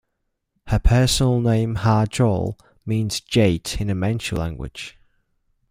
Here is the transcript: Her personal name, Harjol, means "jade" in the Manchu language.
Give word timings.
Her 0.65 0.79
personal 0.79 1.39
name, 1.41 1.75
Harjol, 1.75 2.59
means 2.87 3.19
"jade" 3.19 3.77
in 3.79 3.85
the 3.85 3.93
Manchu 3.93 4.35
language. 4.35 4.97